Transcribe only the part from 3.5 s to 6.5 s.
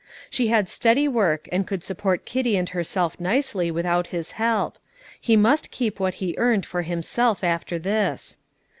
without his help; he must keep what he